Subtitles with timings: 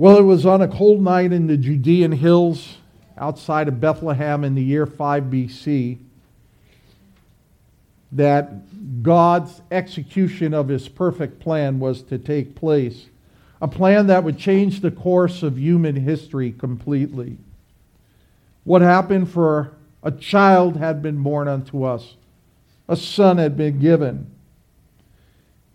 [0.00, 2.76] Well, it was on a cold night in the Judean hills
[3.16, 5.98] outside of Bethlehem in the year 5 BC
[8.12, 13.06] that God's execution of his perfect plan was to take place.
[13.60, 17.36] A plan that would change the course of human history completely.
[18.62, 19.72] What happened for
[20.04, 22.14] a child had been born unto us,
[22.88, 24.30] a son had been given.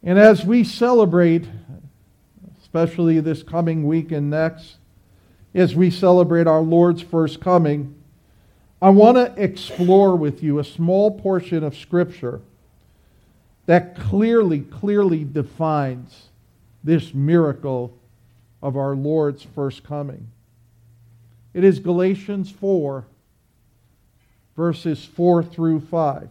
[0.02, 1.46] And as we celebrate
[2.74, 4.78] especially this coming week and next,
[5.54, 7.94] as we celebrate our Lord's first coming,
[8.82, 12.42] I want to explore with you a small portion of Scripture
[13.68, 16.30] that clearly, clearly defines
[16.84, 17.96] this miracle
[18.64, 20.32] of our Lord's first coming.
[21.54, 23.06] It is Galatians 4,
[24.58, 26.28] verses 4 through 5.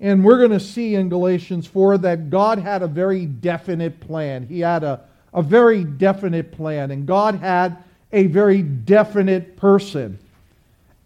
[0.00, 4.48] And we're going to see in Galatians 4 that God had a very definite plan.
[4.48, 5.02] He had a
[5.34, 7.76] a very definite plan, and God had
[8.12, 10.18] a very definite person,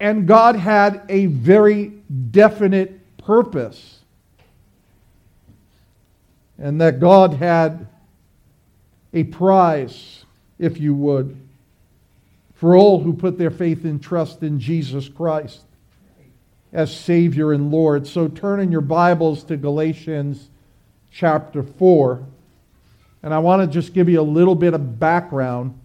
[0.01, 1.93] and God had a very
[2.31, 4.01] definite purpose,
[6.59, 7.87] and that God had
[9.13, 10.25] a prize,
[10.59, 11.37] if you would,
[12.55, 15.61] for all who put their faith and trust in Jesus Christ
[16.73, 18.07] as Savior and Lord.
[18.07, 20.49] So turn in your Bibles to Galatians
[21.11, 22.25] chapter 4.
[23.27, 25.77] And I want to just give you a little bit of background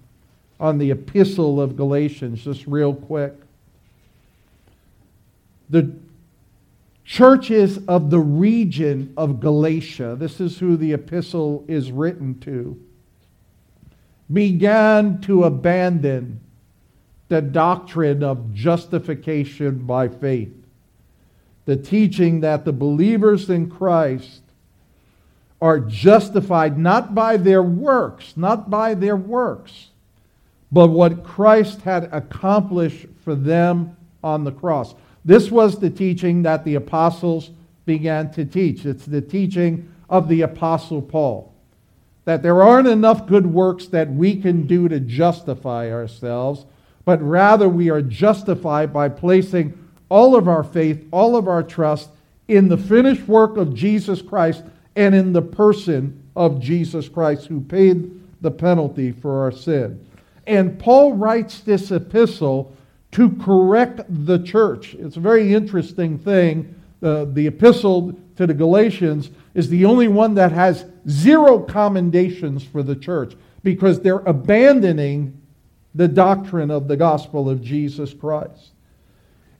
[0.59, 3.33] on the epistle of Galatians, just real quick.
[5.67, 5.91] The
[7.03, 12.79] churches of the region of Galatia, this is who the epistle is written to,
[14.31, 16.41] began to abandon
[17.29, 20.53] the doctrine of justification by faith.
[21.65, 24.41] The teaching that the believers in Christ
[25.61, 29.89] are justified not by their works, not by their works,
[30.71, 34.95] but what Christ had accomplished for them on the cross.
[35.23, 37.51] This was the teaching that the apostles
[37.85, 38.85] began to teach.
[38.85, 41.53] It's the teaching of the apostle Paul.
[42.25, 46.65] That there aren't enough good works that we can do to justify ourselves,
[47.05, 49.77] but rather we are justified by placing
[50.09, 52.09] all of our faith, all of our trust
[52.47, 54.63] in the finished work of Jesus Christ
[54.95, 60.05] and in the person of Jesus Christ, who paid the penalty for our sin.
[60.47, 62.75] And Paul writes this epistle
[63.11, 64.95] to correct the church.
[64.95, 66.75] It's a very interesting thing.
[67.03, 72.83] Uh, the epistle to the Galatians is the only one that has zero commendations for
[72.83, 75.37] the church because they're abandoning
[75.93, 78.71] the doctrine of the gospel of Jesus Christ.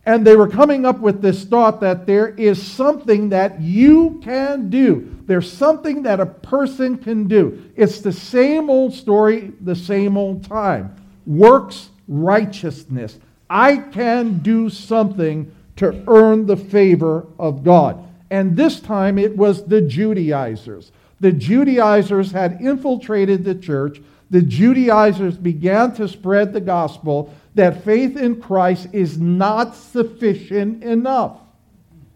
[0.06, 4.70] And they were coming up with this thought that there is something that you can
[4.70, 5.16] do.
[5.28, 7.72] There's something that a person can do.
[7.76, 10.96] It's the same old story, the same old time.
[11.28, 13.20] Works righteousness.
[13.50, 18.04] I can do something to earn the favor of God.
[18.32, 20.92] And this time it was the Judaizers.
[21.20, 24.02] The Judaizers had infiltrated the church.
[24.32, 31.40] The Judaizers began to spread the gospel that faith in Christ is not sufficient enough.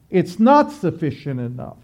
[0.10, 1.78] It's not sufficient enough.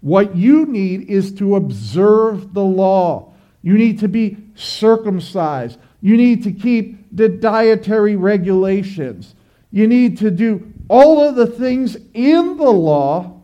[0.00, 3.32] What you need is to observe the law.
[3.62, 5.78] You need to be circumcised.
[6.00, 9.34] You need to keep the dietary regulations.
[9.70, 13.40] You need to do all of the things in the law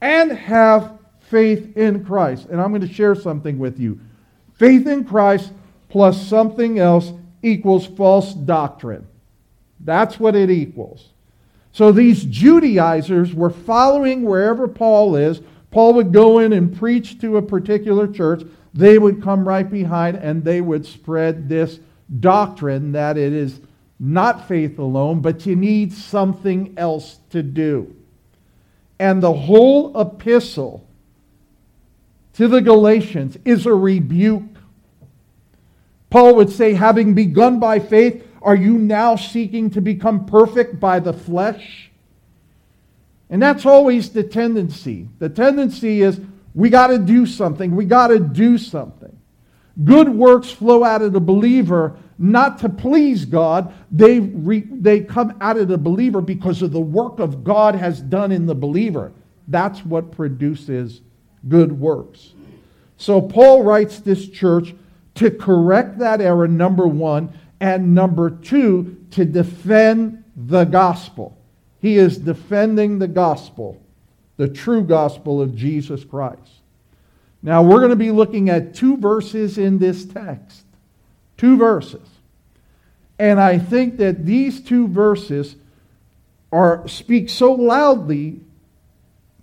[0.00, 2.46] and have faith in Christ.
[2.48, 4.00] And I'm going to share something with you.
[4.54, 5.52] Faith in Christ
[5.88, 7.12] plus something else
[7.42, 9.06] equals false doctrine.
[9.80, 11.08] That's what it equals.
[11.72, 15.40] So these Judaizers were following wherever Paul is.
[15.70, 18.42] Paul would go in and preach to a particular church.
[18.74, 21.78] They would come right behind and they would spread this
[22.18, 23.60] doctrine that it is
[23.98, 27.94] not faith alone, but you need something else to do.
[28.98, 30.86] And the whole epistle
[32.34, 34.42] to the Galatians is a rebuke
[36.10, 40.98] Paul would say, having begun by faith, are you now seeking to become perfect by
[40.98, 41.90] the flesh?
[43.28, 45.08] And that's always the tendency.
[45.20, 46.20] The tendency is
[46.54, 47.76] we got to do something.
[47.76, 49.16] We got to do something.
[49.84, 53.72] Good works flow out of the believer not to please God.
[53.90, 58.00] They, re, they come out of the believer because of the work of God has
[58.00, 59.12] done in the believer.
[59.48, 61.00] That's what produces
[61.48, 62.34] good works.
[62.98, 64.74] So Paul writes this church
[65.20, 67.30] to correct that error, number one,
[67.60, 71.36] and number two, to defend the gospel.
[71.78, 73.78] He is defending the gospel,
[74.38, 76.62] the true gospel of Jesus Christ.
[77.42, 80.64] Now, we're going to be looking at two verses in this text.
[81.36, 82.08] Two verses.
[83.18, 85.54] And I think that these two verses
[86.50, 88.40] are speak so loudly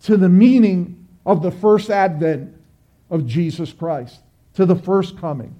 [0.05, 2.55] to the meaning of the first advent
[3.11, 4.21] of Jesus Christ,
[4.55, 5.53] to the first coming.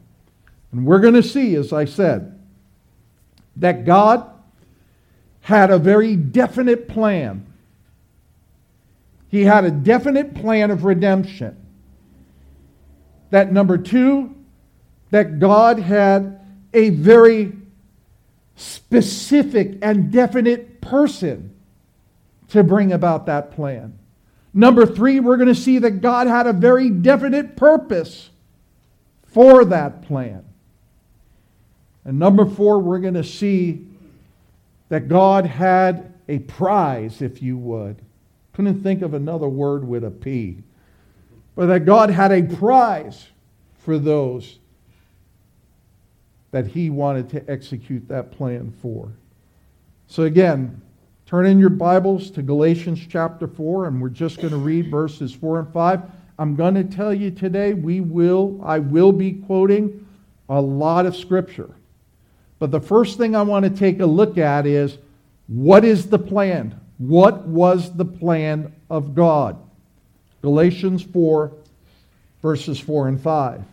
[0.72, 2.40] And we're going to see, as I said,
[3.56, 4.30] that God
[5.42, 7.46] had a very definite plan.
[9.30, 11.56] He had a definite plan of redemption.
[13.30, 14.36] That number two,
[15.12, 16.40] that God had
[16.74, 17.54] a very
[18.56, 21.54] specific and definite person
[22.50, 23.98] to bring about that plan.
[24.54, 28.30] Number three, we're going to see that God had a very definite purpose
[29.28, 30.44] for that plan.
[32.08, 33.86] And number four, we're going to see
[34.88, 37.98] that God had a prize, if you would.
[38.54, 40.64] Couldn't think of another word with a P.
[41.54, 43.28] But that God had a prize
[43.80, 44.58] for those
[46.52, 49.12] that He wanted to execute that plan for.
[50.08, 50.82] So, again,
[51.26, 55.34] turn in your Bibles to Galatians chapter 4, and we're just going to read verses
[55.34, 56.02] 4 and 5.
[56.40, 60.08] I'm going to tell you today, we will, I will be quoting
[60.48, 61.77] a lot of Scripture.
[62.60, 64.98] But the first thing I want to take a look at is
[65.48, 66.80] what is the plan?
[66.98, 69.58] What was the plan of God?
[70.42, 71.52] Galatians 4,
[72.42, 73.64] verses 4 and 5.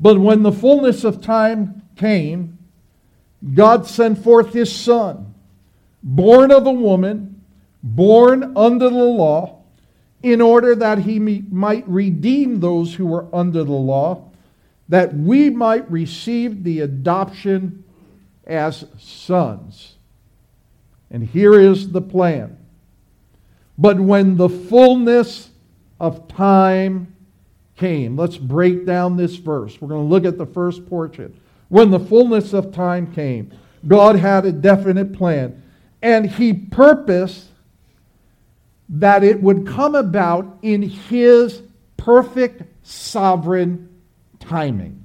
[0.00, 2.58] But when the fullness of time came,
[3.54, 5.34] God sent forth his Son,
[6.02, 7.42] born of a woman,
[7.82, 9.62] born under the law,
[10.22, 14.27] in order that he might redeem those who were under the law
[14.88, 17.84] that we might receive the adoption
[18.46, 19.96] as sons.
[21.10, 22.58] And here is the plan.
[23.76, 25.50] But when the fullness
[26.00, 27.14] of time
[27.76, 29.80] came, let's break down this verse.
[29.80, 31.38] We're going to look at the first portion.
[31.68, 33.52] When the fullness of time came,
[33.86, 35.62] God had a definite plan,
[36.02, 37.46] and He purposed
[38.88, 41.62] that it would come about in His
[41.96, 43.87] perfect sovereign
[44.48, 45.04] timing.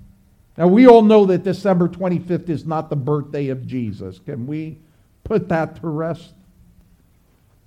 [0.57, 4.19] Now, we all know that December 25th is not the birthday of Jesus.
[4.19, 4.77] Can we
[5.23, 6.33] put that to rest?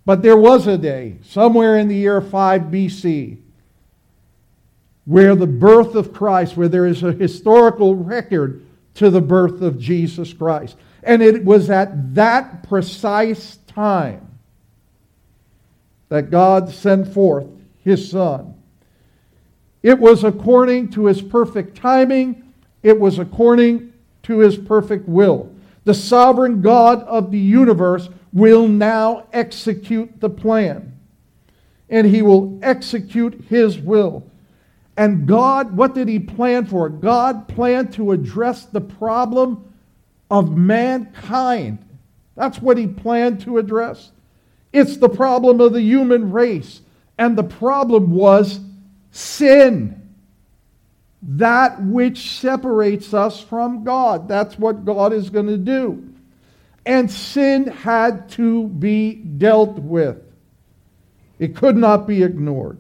[0.05, 3.39] But there was a day, somewhere in the year 5 BC,
[5.05, 8.65] where the birth of Christ, where there is a historical record
[8.95, 10.77] to the birth of Jesus Christ.
[11.03, 14.39] And it was at that precise time
[16.09, 17.47] that God sent forth
[17.83, 18.56] his Son
[19.87, 22.53] it was according to his perfect timing,
[22.83, 23.93] it was according
[24.25, 25.55] to his perfect will.
[25.85, 30.99] The sovereign God of the universe will now execute the plan.
[31.89, 34.29] And he will execute his will.
[34.97, 36.89] And God, what did he plan for?
[36.89, 39.73] God planned to address the problem
[40.33, 41.79] of mankind.
[42.35, 44.11] That's what he planned to address.
[44.73, 46.81] It's the problem of the human race.
[47.19, 48.59] And the problem was
[49.17, 50.03] sin.
[51.23, 54.29] That which separates us from God.
[54.29, 56.13] That's what God is going to do.
[56.85, 60.23] And sin had to be dealt with,
[61.39, 62.79] it could not be ignored.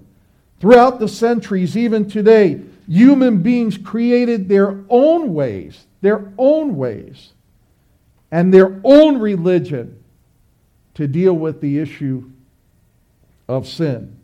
[0.61, 7.33] Throughout the centuries, even today, human beings created their own ways, their own ways,
[8.31, 10.02] and their own religion
[10.95, 12.31] to deal with the issue
[13.49, 14.15] of sin.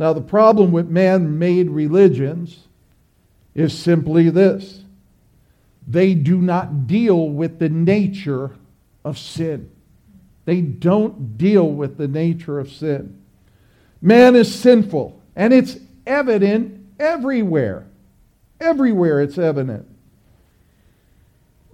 [0.00, 2.66] Now, the problem with man made religions
[3.54, 4.82] is simply this
[5.86, 8.52] they do not deal with the nature
[9.04, 9.70] of sin.
[10.46, 13.20] They don't deal with the nature of sin.
[14.00, 15.76] Man is sinful, and it's
[16.06, 17.86] evident everywhere.
[18.58, 19.86] Everywhere it's evident.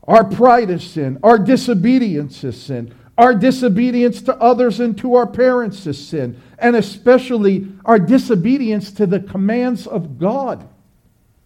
[0.02, 1.21] Our pride is sin.
[1.23, 2.92] Our disobedience is sin.
[3.18, 9.06] Our disobedience to others and to our parents is sin, and especially our disobedience to
[9.06, 10.68] the commands of God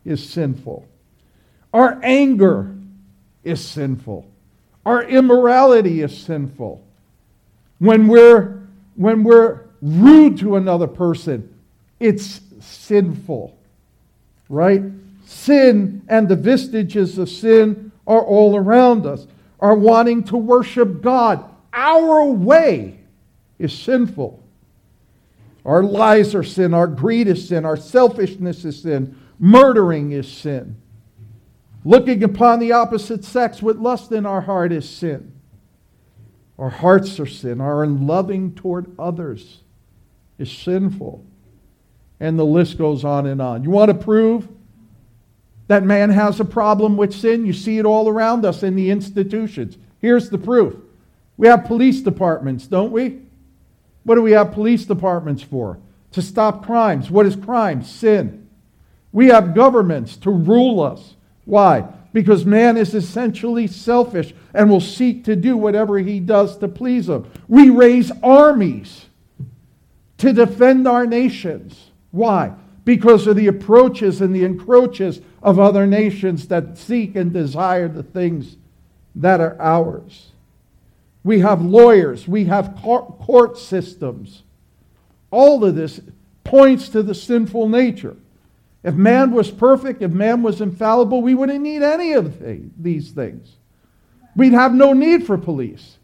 [0.04, 0.88] is sinful.
[1.72, 2.74] Our anger
[3.44, 4.26] is sinful.
[4.84, 6.82] Our immorality is sinful.
[7.78, 8.62] When we're,
[8.96, 11.54] when we're rude to another person,
[12.00, 13.56] it's sinful.
[14.48, 14.82] Right?
[15.24, 19.28] Sin and the vestiges of sin are all around us.
[19.60, 21.44] Our wanting to worship God
[21.80, 23.00] our way
[23.58, 24.42] is sinful.
[25.64, 30.76] Our lies are sin, our greed is sin, our selfishness is sin, murdering is sin.
[31.84, 35.32] Looking upon the opposite sex with lust in our heart is sin.
[36.58, 37.62] Our hearts are sin.
[37.62, 39.60] Our unloving toward others
[40.38, 41.24] is sinful.
[42.20, 43.64] And the list goes on and on.
[43.64, 44.46] You want to prove
[45.68, 47.46] that man has a problem with sin.
[47.46, 49.78] You see it all around us in the institutions.
[50.00, 50.76] Here's the proof
[51.40, 53.18] we have police departments, don't we?
[54.02, 55.78] What do we have police departments for?
[56.12, 57.10] To stop crimes.
[57.10, 57.82] What is crime?
[57.82, 58.46] Sin.
[59.10, 61.16] We have governments to rule us.
[61.46, 61.86] Why?
[62.12, 67.08] Because man is essentially selfish and will seek to do whatever he does to please
[67.08, 67.26] him.
[67.48, 69.06] We raise armies
[70.18, 71.90] to defend our nations.
[72.10, 72.52] Why?
[72.84, 78.02] Because of the approaches and the encroaches of other nations that seek and desire the
[78.02, 78.58] things
[79.14, 80.29] that are ours.
[81.22, 84.42] We have lawyers, we have court systems.
[85.30, 86.00] All of this
[86.44, 88.16] points to the sinful nature.
[88.82, 92.42] If man was perfect, if man was infallible, we wouldn't need any of
[92.82, 93.56] these things.
[94.34, 95.98] We'd have no need for police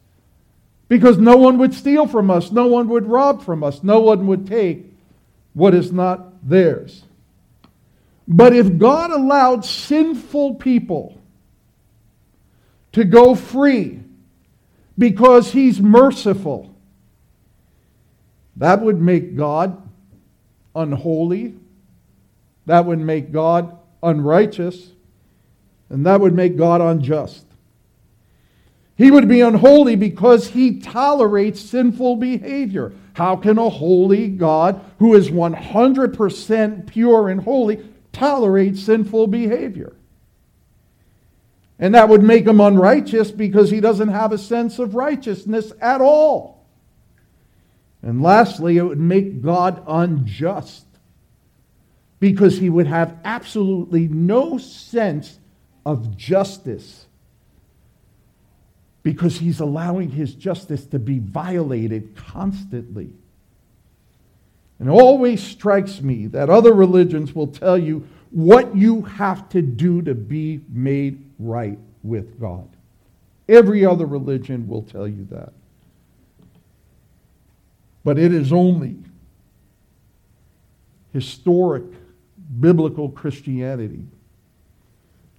[0.88, 4.26] because no one would steal from us, no one would rob from us, no one
[4.26, 4.92] would take
[5.54, 7.04] what is not theirs.
[8.28, 11.18] But if God allowed sinful people
[12.92, 14.00] to go free
[14.98, 16.74] because He's merciful,
[18.56, 19.82] that would make God
[20.74, 21.54] unholy.
[22.66, 24.90] That would make God unrighteous.
[25.88, 27.44] And that would make God unjust.
[28.96, 32.92] He would be unholy because he tolerates sinful behavior.
[33.12, 37.84] How can a holy God who is 100% pure and holy
[38.16, 39.95] tolerate sinful behavior.
[41.78, 46.00] And that would make him unrighteous because he doesn't have a sense of righteousness at
[46.00, 46.66] all.
[48.02, 50.86] And lastly, it would make God unjust
[52.18, 55.38] because he would have absolutely no sense
[55.84, 57.06] of justice
[59.02, 63.10] because he's allowing his justice to be violated constantly.
[64.78, 69.62] And it always strikes me that other religions will tell you what you have to
[69.62, 72.68] do to be made right with God.
[73.48, 75.52] Every other religion will tell you that.
[78.04, 78.96] But it is only
[81.12, 81.84] historic
[82.60, 84.04] biblical Christianity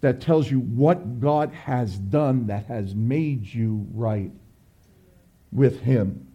[0.02, 4.32] that tells you what God has done that has made you right
[5.52, 6.28] with Him.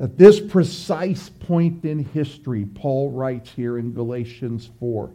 [0.00, 5.10] At this precise point in history, Paul writes here in Galatians 4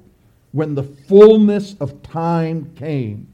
[0.52, 3.28] when the fullness of time came,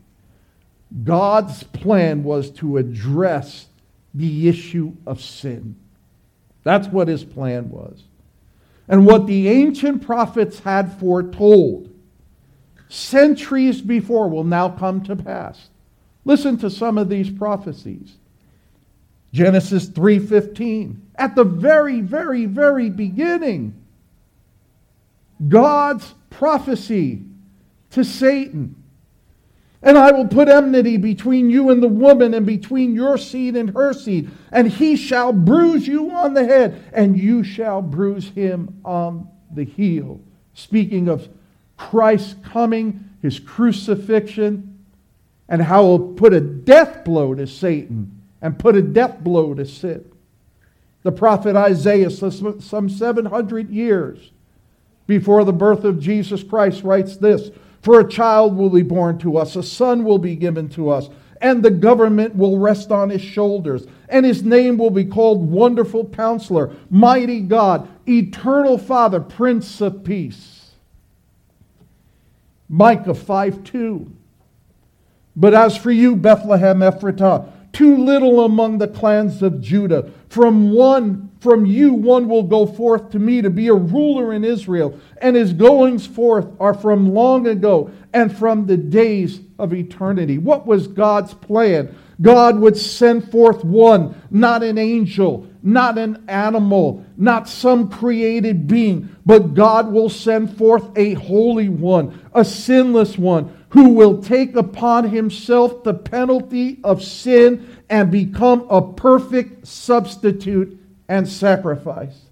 [1.03, 3.67] God's plan was to address
[4.13, 5.75] the issue of sin.
[6.63, 8.03] That's what his plan was.
[8.87, 11.89] And what the ancient prophets had foretold
[12.89, 15.69] centuries before will now come to pass.
[16.25, 18.17] Listen to some of these prophecies.
[19.33, 23.73] Genesis 3:15 at the very very very beginning
[25.47, 27.23] God's prophecy
[27.91, 28.75] to Satan.
[29.81, 33.69] And I will put enmity between you and the woman and between your seed and
[33.71, 34.31] her seed.
[34.51, 39.65] And he shall bruise you on the head and you shall bruise him on the
[39.65, 40.21] heel.
[40.53, 41.27] Speaking of
[41.75, 44.79] Christ coming his crucifixion
[45.49, 49.65] and how he'll put a death blow to Satan and put a death blow to
[49.65, 50.09] sin.
[51.01, 54.31] The prophet Isaiah, some 700 years
[55.07, 59.37] before the birth of Jesus Christ, writes this For a child will be born to
[59.37, 61.09] us, a son will be given to us,
[61.41, 63.85] and the government will rest on his shoulders.
[64.07, 70.71] And his name will be called Wonderful Counselor, Mighty God, Eternal Father, Prince of Peace.
[72.69, 74.11] Micah 5 2.
[75.35, 80.11] But as for you, Bethlehem Ephratah, too little among the clans of Judah.
[80.29, 84.45] From one, from you, one will go forth to me to be a ruler in
[84.45, 90.37] Israel, and his goings forth are from long ago and from the days of eternity.
[90.37, 91.93] What was God's plan?
[92.21, 99.13] God would send forth one, not an angel, not an animal, not some created being,
[99.25, 105.09] but God will send forth a holy one, a sinless one who will take upon
[105.09, 110.79] himself the penalty of sin and become a perfect substitute
[111.13, 112.25] and sacrifice.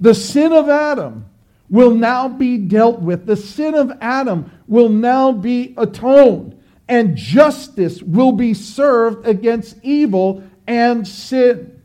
[0.00, 1.26] The sin of Adam
[1.68, 3.26] will now be dealt with.
[3.26, 10.42] The sin of Adam will now be atoned, and justice will be served against evil
[10.66, 11.82] and sin.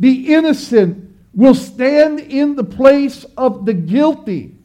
[0.00, 4.56] The innocent will stand in the place of the guilty,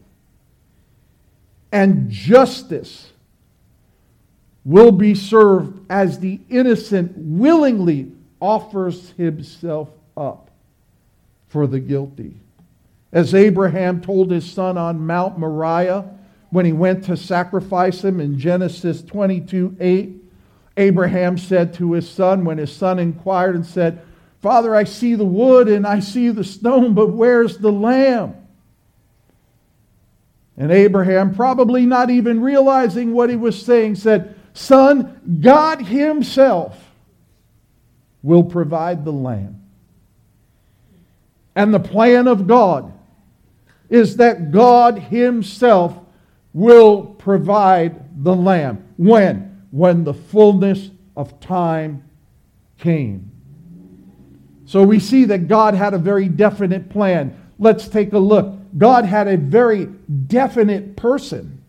[1.74, 3.12] and justice
[4.64, 10.49] will be served as the innocent willingly offers himself up
[11.50, 12.38] for the guilty.
[13.12, 16.06] As Abraham told his son on Mount Moriah,
[16.50, 20.16] when he went to sacrifice him in Genesis 22 8.
[20.78, 24.02] Abraham said to his son, when his son inquired and said,
[24.42, 28.36] Father, I see the wood and I see the stone, but where's the lamb?
[30.58, 36.78] And Abraham, probably not even realizing what he was saying, said, Son, God Himself
[38.24, 39.59] will provide the lamb.
[41.60, 42.94] And the plan of God
[43.90, 46.00] is that God Himself
[46.54, 48.88] will provide the lamb.
[48.96, 49.66] When?
[49.70, 52.06] When the fullness of time
[52.78, 53.30] came.
[54.68, 57.38] So we see that God had a very definite plan.
[57.60, 58.56] Let's take a look.
[58.78, 59.88] God had a very
[60.28, 61.62] definite person.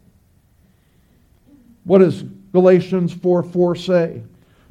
[1.82, 4.22] What does Galatians 4 4 say?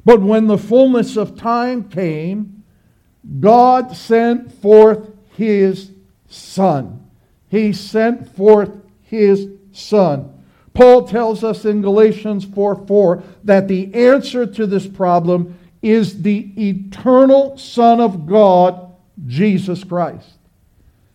[0.02, 2.60] But when the fullness of time came,
[3.38, 5.09] God sent forth
[5.40, 5.90] his
[6.28, 7.08] Son.
[7.48, 8.70] He sent forth
[9.02, 10.44] his Son.
[10.74, 16.52] Paul tells us in Galatians 4 4 that the answer to this problem is the
[16.62, 18.94] eternal Son of God,
[19.26, 20.28] Jesus Christ.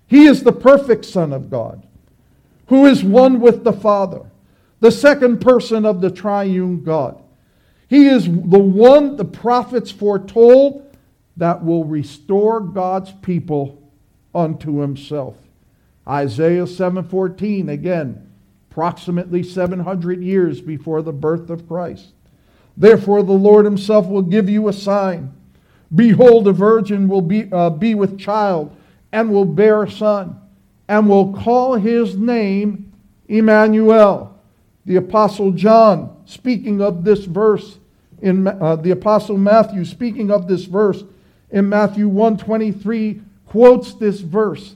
[0.08, 1.86] He is the perfect Son of God,
[2.68, 4.24] who is one with the Father,
[4.80, 7.22] the second person of the triune God.
[7.88, 10.98] He is the one the prophets foretold
[11.38, 13.85] that will restore God's people
[14.36, 15.36] unto himself.
[16.08, 18.22] Isaiah 7:14 again,
[18.70, 22.10] approximately 700 years before the birth of Christ.
[22.78, 25.32] Therefore the Lord himself will give you a sign.
[25.94, 28.76] Behold, a virgin will be, uh, be with child
[29.12, 30.36] and will bear a son
[30.88, 32.92] and will call his name
[33.28, 34.38] Emmanuel.
[34.86, 37.80] The Apostle John, speaking of this verse,
[38.22, 41.04] in uh, the Apostle Matthew, speaking of this verse
[41.50, 43.22] in Matthew 123,
[43.56, 44.76] quotes this verse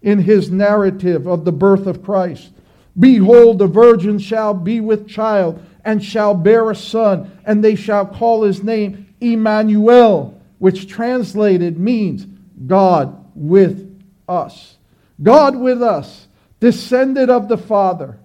[0.00, 2.50] in his narrative of the birth of Christ.
[2.98, 8.06] Behold, the virgin shall be with child and shall bear a son, and they shall
[8.06, 12.26] call his name Emmanuel, which translated means
[12.66, 14.78] God with us.
[15.22, 16.26] God with us,
[16.58, 18.18] descended of the Father,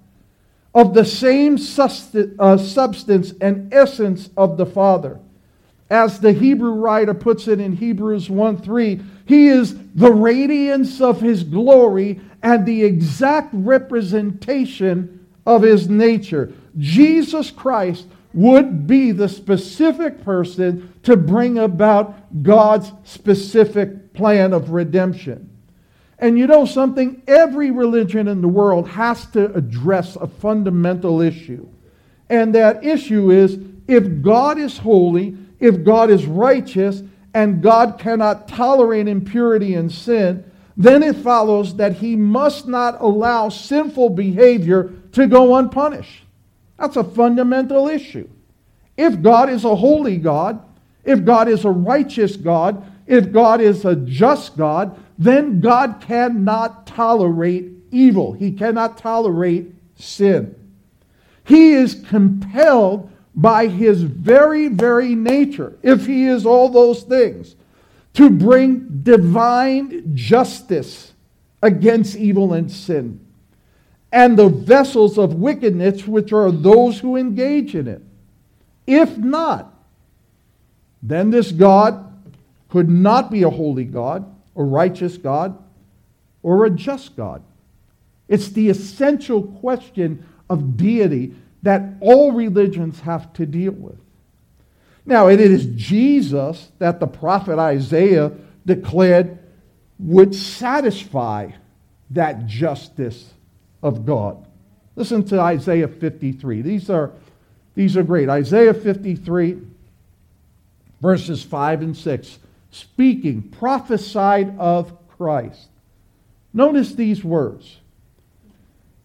[0.74, 1.56] of the same
[2.40, 5.20] uh, substance and essence of the Father.
[5.92, 11.20] As the Hebrew writer puts it in Hebrews 1 3, he is the radiance of
[11.20, 16.54] his glory and the exact representation of his nature.
[16.78, 25.50] Jesus Christ would be the specific person to bring about God's specific plan of redemption.
[26.20, 27.22] And you know something?
[27.28, 31.68] Every religion in the world has to address a fundamental issue.
[32.30, 38.48] And that issue is if God is holy, if God is righteous, and God cannot
[38.48, 40.44] tolerate impurity and sin,
[40.76, 46.26] then it follows that he must not allow sinful behavior to go unpunished.
[46.78, 48.28] That's a fundamental issue.
[48.98, 50.62] If God is a holy God,
[51.04, 56.88] if God is a righteous God, if God is a just God, then God cannot
[56.88, 58.34] tolerate evil.
[58.34, 60.56] He cannot tolerate sin.
[61.44, 67.56] He is compelled by his very, very nature, if he is all those things,
[68.14, 71.14] to bring divine justice
[71.62, 73.20] against evil and sin
[74.12, 78.02] and the vessels of wickedness, which are those who engage in it.
[78.86, 79.74] If not,
[81.02, 82.08] then this God
[82.70, 84.26] could not be a holy God,
[84.56, 85.58] a righteous God,
[86.44, 87.42] or a just God.
[88.28, 93.98] It's the essential question of deity that all religions have to deal with.
[95.06, 98.32] Now, it is Jesus that the prophet Isaiah
[98.66, 99.40] declared
[100.00, 101.52] would satisfy
[102.12, 103.34] that justice
[103.82, 104.46] of God.
[104.96, 106.62] Listen to Isaiah 53.
[106.62, 107.12] These are,
[107.76, 108.30] these are great.
[108.30, 109.60] Isaiah 53,
[111.00, 112.40] verses 5 and 6,
[112.72, 115.70] speaking, prophesied of Christ.
[116.54, 117.81] Notice these words.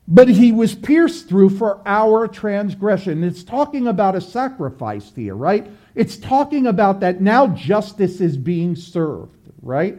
[0.09, 3.25] But he was pierced through for our transgression.
[3.25, 5.69] It's talking about a sacrifice here, right?
[5.95, 9.99] It's talking about that now justice is being served, right?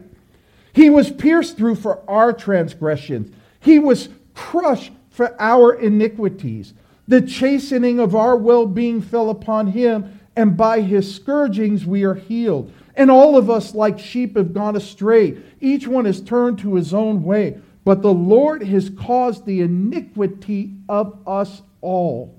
[0.72, 3.36] He was pierced through for our transgressions.
[3.60, 6.74] He was crushed for our iniquities.
[7.08, 12.13] The chastening of our well being fell upon him, and by his scourgings we are
[12.13, 12.72] healed.
[12.96, 15.38] And all of us, like sheep, have gone astray.
[15.60, 17.60] Each one has turned to his own way.
[17.88, 22.36] But the Lord has caused the iniquity of us all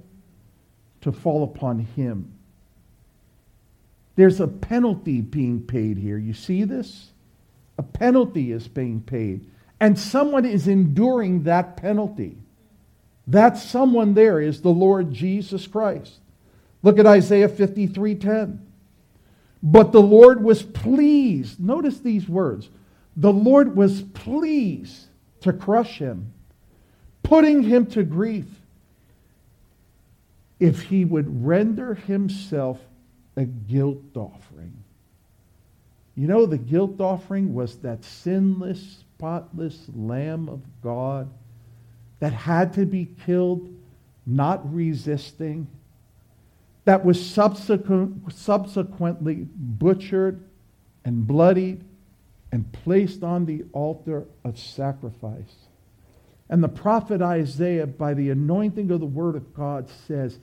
[1.00, 2.34] to fall upon him.
[4.14, 6.18] There's a penalty being paid here.
[6.18, 7.12] You see this?
[7.78, 12.36] A penalty is being paid and someone is enduring that penalty.
[13.26, 16.18] That someone there is the Lord Jesus Christ.
[16.82, 18.58] Look at Isaiah 53:10.
[19.62, 21.58] But the Lord was pleased.
[21.58, 22.68] Notice these words.
[23.16, 25.07] The Lord was pleased
[25.40, 26.32] to crush him,
[27.22, 28.46] putting him to grief,
[30.60, 32.80] if he would render himself
[33.36, 34.72] a guilt offering.
[36.16, 41.30] You know, the guilt offering was that sinless, spotless Lamb of God
[42.18, 43.72] that had to be killed,
[44.26, 45.68] not resisting,
[46.84, 50.42] that was subsequent, subsequently butchered
[51.04, 51.84] and bloodied
[52.50, 55.54] and placed on the altar of sacrifice.
[56.48, 60.38] And the prophet Isaiah, by the anointing of the word of God, says,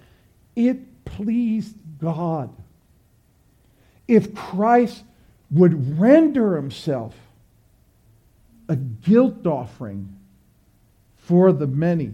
[0.55, 2.49] It pleased God
[4.07, 5.03] if Christ
[5.49, 7.15] would render himself
[8.67, 10.15] a guilt offering
[11.17, 12.11] for the many.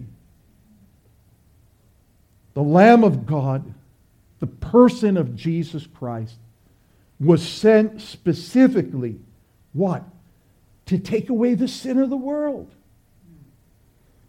[2.54, 3.74] The Lamb of God,
[4.40, 6.36] the person of Jesus Christ,
[7.20, 9.20] was sent specifically,
[9.74, 10.04] what?
[10.88, 12.72] To take away the sin of the world.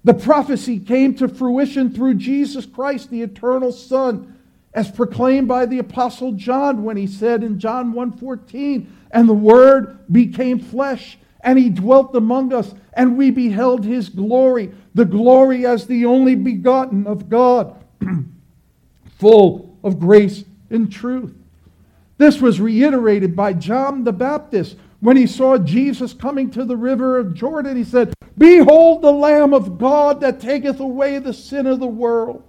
[0.05, 4.37] The prophecy came to fruition through Jesus Christ, the eternal Son,
[4.74, 9.98] as proclaimed by the apostle John when he said in John 1:14, "And the word
[10.11, 15.87] became flesh, and he dwelt among us, and we beheld his glory, the glory as
[15.87, 17.74] the only begotten of God,
[19.05, 21.35] full of grace and truth."
[22.18, 27.19] This was reiterated by John the Baptist when he saw Jesus coming to the river
[27.19, 27.77] of Jordan.
[27.77, 32.45] He said, Behold the Lamb of God that taketh away the sin of the world.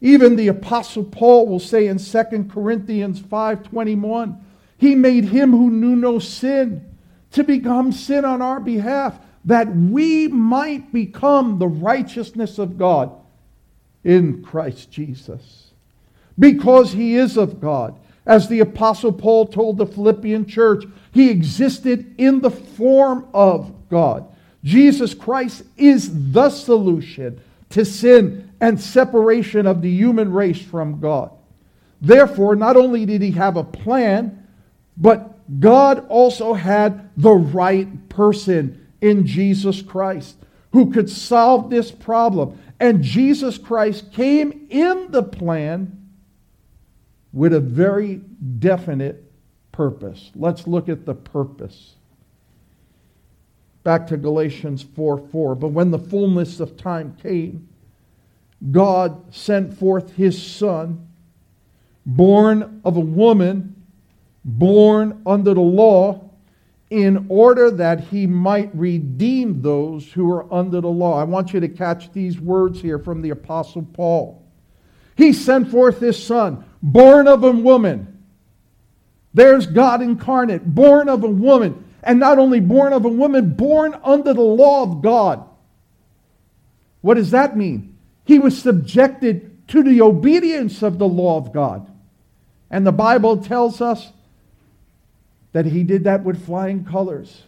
[0.00, 4.38] Even the apostle Paul will say in 2 Corinthians 5:21,
[4.78, 6.84] he made him who knew no sin
[7.32, 13.10] to become sin on our behalf that we might become the righteousness of God
[14.04, 15.72] in Christ Jesus.
[16.38, 17.98] Because he is of God.
[18.26, 24.26] As the apostle Paul told the Philippian church, he existed in the form of God.
[24.64, 31.30] Jesus Christ is the solution to sin and separation of the human race from God.
[32.00, 34.46] Therefore, not only did he have a plan,
[34.96, 40.36] but God also had the right person in Jesus Christ
[40.72, 42.58] who could solve this problem.
[42.80, 46.05] And Jesus Christ came in the plan
[47.32, 48.16] with a very
[48.58, 49.30] definite
[49.72, 50.30] purpose.
[50.34, 51.94] Let's look at the purpose.
[53.82, 55.54] Back to Galatians 4 4.
[55.54, 57.68] But when the fullness of time came,
[58.70, 61.06] God sent forth his Son,
[62.04, 63.76] born of a woman,
[64.44, 66.30] born under the law,
[66.90, 71.18] in order that he might redeem those who are under the law.
[71.18, 74.42] I want you to catch these words here from the Apostle Paul.
[75.16, 78.22] He sent forth his Son, born of a woman.
[79.34, 81.84] There's God incarnate, born of a woman.
[82.02, 85.46] And not only born of a woman, born under the law of God.
[87.00, 87.98] What does that mean?
[88.24, 91.90] He was subjected to the obedience of the law of God.
[92.70, 94.12] And the Bible tells us
[95.52, 97.42] that he did that with flying colors,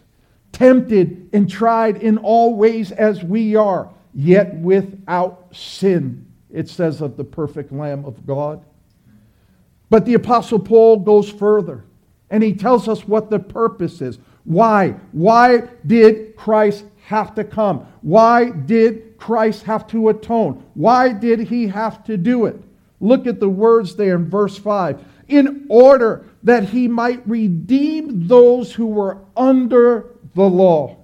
[0.50, 7.16] tempted and tried in all ways as we are, yet without sin, it says of
[7.16, 8.64] the perfect Lamb of God.
[9.90, 11.84] But the Apostle Paul goes further
[12.30, 14.18] and he tells us what the purpose is.
[14.44, 14.94] Why?
[15.12, 17.86] Why did Christ have to come?
[18.02, 20.64] Why did Christ have to atone?
[20.74, 22.62] Why did he have to do it?
[23.00, 25.04] Look at the words there in verse 5.
[25.28, 30.96] In order that he might redeem those who were under the law.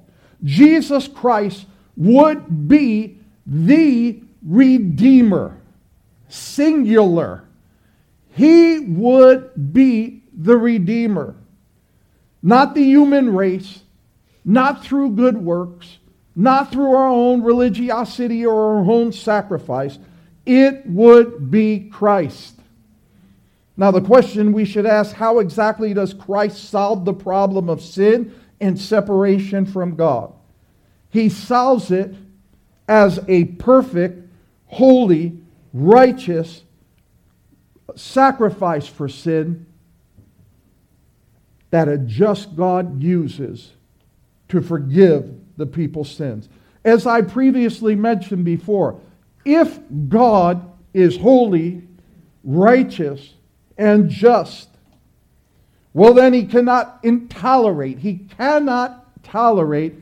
[0.42, 1.66] Jesus Christ
[1.97, 5.57] would be the Redeemer,
[6.29, 7.44] singular.
[8.35, 11.37] He would be the Redeemer.
[12.42, 13.83] Not the human race,
[14.44, 15.99] not through good works,
[16.35, 19.99] not through our own religiosity or our own sacrifice.
[20.44, 22.59] It would be Christ.
[23.77, 28.35] Now, the question we should ask how exactly does Christ solve the problem of sin
[28.61, 30.33] and separation from God?
[31.09, 32.14] He solves it
[32.88, 34.29] as a perfect,
[34.66, 35.38] holy,
[35.73, 36.64] righteous
[37.97, 39.66] sacrifice for sin
[41.70, 43.73] that a just God uses
[44.49, 46.49] to forgive the people's sins.
[46.85, 49.01] As I previously mentioned before,
[49.44, 51.83] if God is holy,
[52.44, 53.35] righteous,
[53.77, 54.68] and just,
[55.92, 59.94] well, then he cannot intolerate, he cannot tolerate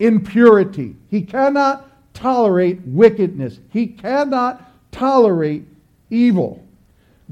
[0.00, 0.96] impurity.
[1.08, 3.60] He cannot tolerate wickedness.
[3.70, 5.64] He cannot tolerate
[6.10, 6.64] evil.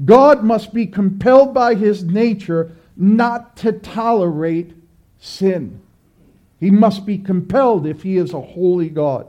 [0.03, 4.73] God must be compelled by his nature not to tolerate
[5.19, 5.81] sin.
[6.59, 9.27] He must be compelled if he is a holy God.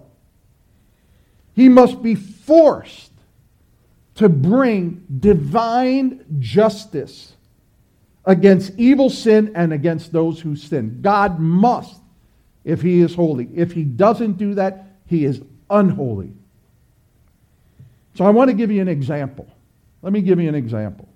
[1.54, 3.12] He must be forced
[4.16, 7.35] to bring divine justice
[8.24, 10.98] against evil sin and against those who sin.
[11.00, 12.00] God must
[12.64, 13.48] if he is holy.
[13.54, 16.33] If he doesn't do that, he is unholy.
[18.14, 19.48] So I want to give you an example.
[20.02, 21.08] Let me give you an example.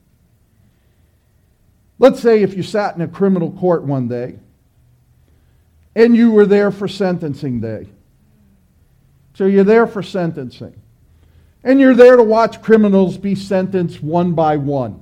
[1.99, 4.39] Let's say if you sat in a criminal court one day
[5.95, 7.89] and you were there for sentencing day.
[9.35, 10.81] So you're there for sentencing.
[11.63, 15.01] And you're there to watch criminals be sentenced one by one.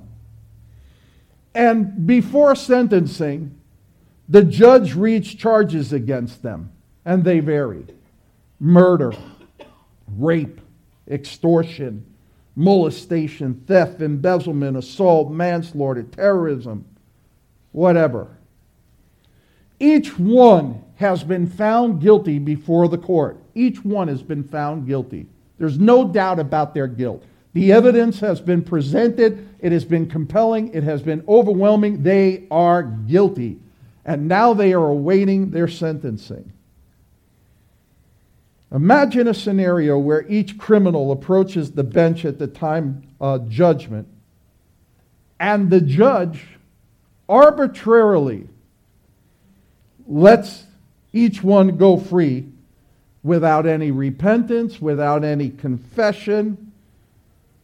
[1.53, 3.59] And before sentencing,
[4.29, 6.71] the judge reads charges against them,
[7.05, 7.93] and they varied
[8.59, 9.13] murder,
[10.17, 10.61] rape,
[11.07, 12.05] extortion,
[12.55, 16.85] molestation, theft, embezzlement, assault, manslaughter, terrorism,
[17.71, 18.27] whatever.
[19.79, 23.37] Each one has been found guilty before the court.
[23.55, 25.25] Each one has been found guilty.
[25.57, 27.23] There's no doubt about their guilt.
[27.53, 32.01] The evidence has been presented, it has been compelling, it has been overwhelming.
[32.01, 33.59] They are guilty.
[34.05, 36.51] And now they are awaiting their sentencing.
[38.73, 44.07] Imagine a scenario where each criminal approaches the bench at the time of judgment,
[45.39, 46.43] and the judge
[47.29, 48.49] arbitrarily
[50.07, 50.65] lets
[51.13, 52.47] each one go free
[53.21, 56.71] without any repentance, without any confession,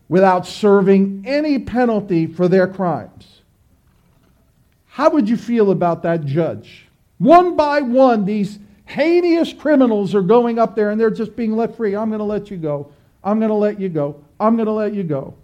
[0.07, 3.41] without serving any penalty for their crimes.
[4.85, 6.85] How would you feel about that judge?
[7.17, 11.77] One by one, these heinous criminals are going up there and they're just being let
[11.77, 11.95] free.
[11.95, 12.91] I'm going to let you go.
[13.23, 14.23] I'm going to let you go.
[14.39, 15.35] I'm going to let you go.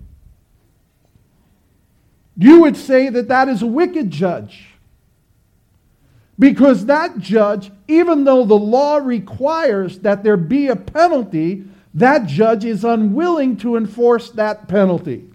[2.37, 4.69] You would say that that is a wicked judge.
[6.37, 12.65] Because that judge, even though the law requires that there be a penalty, that judge
[12.65, 15.29] is unwilling to enforce that penalty.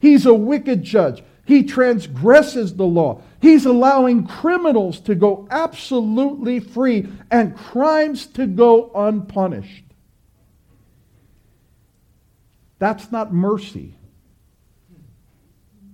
[0.00, 1.22] He's a wicked judge.
[1.44, 3.22] He transgresses the law.
[3.40, 9.84] He's allowing criminals to go absolutely free and crimes to go unpunished.
[12.78, 13.94] That's not mercy.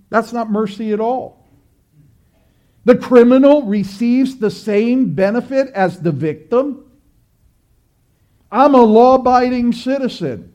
[0.09, 1.45] That's not mercy at all.
[2.85, 6.85] The criminal receives the same benefit as the victim.
[8.49, 10.53] I'm a law abiding citizen.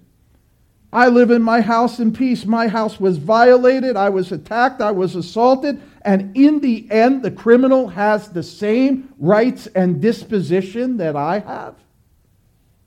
[0.93, 2.45] I live in my house in peace.
[2.45, 3.97] My house was violated.
[3.97, 4.81] I was attacked.
[4.81, 5.81] I was assaulted.
[6.05, 11.77] And in the end, the criminal has the same rights and disposition that I have.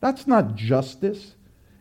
[0.02, 1.36] That's not justice.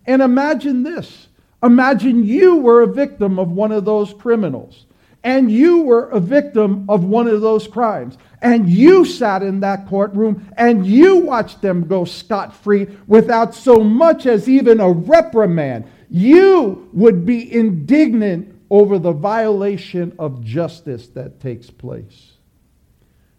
[0.06, 1.28] And imagine this
[1.62, 4.86] imagine you were a victim of one of those criminals,
[5.22, 9.88] and you were a victim of one of those crimes, and you sat in that
[9.88, 15.86] courtroom and you watched them go scot free without so much as even a reprimand
[16.10, 22.32] you would be indignant over the violation of justice that takes place.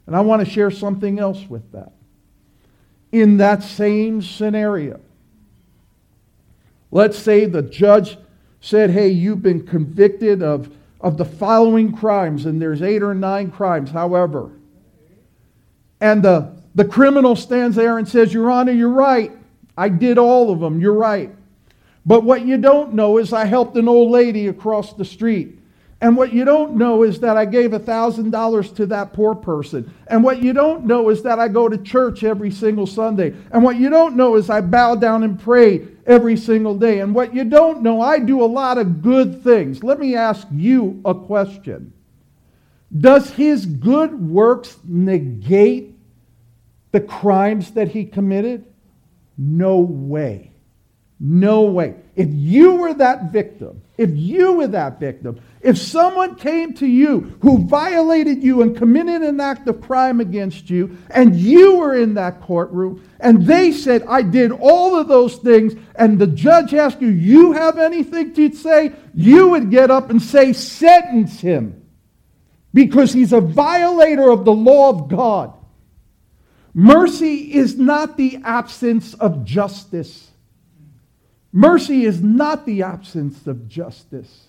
[0.07, 1.91] And I want to share something else with that.
[3.11, 5.01] In that same scenario,
[6.89, 8.17] let's say the judge
[8.61, 13.51] said, Hey, you've been convicted of, of the following crimes, and there's eight or nine
[13.51, 14.51] crimes, however.
[15.99, 19.33] And the, the criminal stands there and says, Your Honor, you're right.
[19.77, 20.79] I did all of them.
[20.79, 21.35] You're right.
[22.05, 25.59] But what you don't know is I helped an old lady across the street.
[26.01, 29.91] And what you don't know is that I gave $1,000 to that poor person.
[30.07, 33.33] And what you don't know is that I go to church every single Sunday.
[33.51, 36.99] And what you don't know is I bow down and pray every single day.
[36.99, 39.83] And what you don't know, I do a lot of good things.
[39.83, 41.93] Let me ask you a question
[42.95, 45.97] Does his good works negate
[46.91, 48.65] the crimes that he committed?
[49.37, 50.51] No way.
[51.27, 51.95] No way.
[52.15, 57.35] If you were that victim, if you were that victim, if someone came to you
[57.41, 62.13] who violated you and committed an act of crime against you, and you were in
[62.13, 67.01] that courtroom, and they said, I did all of those things, and the judge asked
[67.01, 68.93] you, You have anything to say?
[69.15, 71.87] You would get up and say, Sentence him.
[72.71, 75.53] Because he's a violator of the law of God.
[76.71, 80.29] Mercy is not the absence of justice.
[81.55, 84.47] Mercy is not the absence of justice.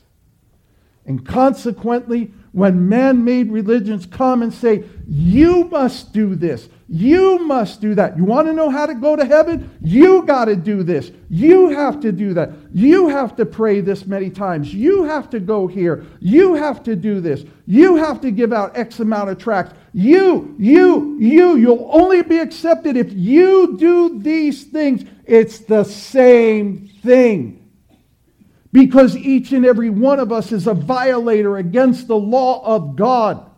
[1.06, 7.80] And consequently, when man made religions come and say, you must do this, you must
[7.80, 8.16] do that.
[8.16, 9.70] You want to know how to go to heaven?
[9.80, 11.12] You got to do this.
[11.30, 12.50] You have to do that.
[12.72, 14.74] You have to pray this many times.
[14.74, 16.04] You have to go here.
[16.18, 17.44] You have to do this.
[17.66, 19.74] You have to give out X amount of tracts.
[19.92, 25.04] You, you, you, you'll only be accepted if you do these things.
[25.24, 27.66] It's the same thing
[28.72, 33.50] because each and every one of us is a violator against the law of God.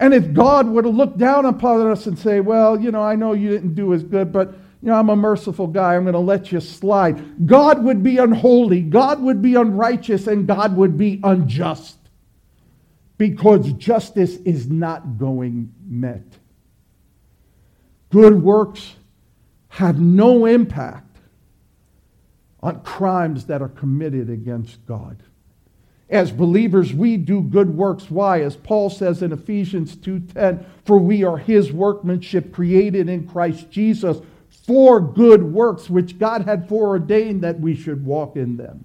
[0.00, 3.14] And if God were to look down upon us and say, Well, you know, I
[3.14, 5.94] know you didn't do as good, but you know, I'm a merciful guy.
[5.94, 7.46] I'm going to let you slide.
[7.46, 8.80] God would be unholy.
[8.80, 10.26] God would be unrighteous.
[10.26, 11.98] And God would be unjust
[13.18, 16.24] because justice is not going met.
[18.08, 18.96] Good works
[19.68, 21.09] have no impact
[22.62, 25.16] on crimes that are committed against God.
[26.08, 28.10] As believers, we do good works.
[28.10, 28.40] Why?
[28.42, 34.20] As Paul says in Ephesians 2:10, for we are his workmanship created in Christ Jesus
[34.48, 38.84] for good works which God had foreordained that we should walk in them.